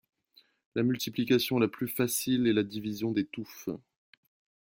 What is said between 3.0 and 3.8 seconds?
des touffes.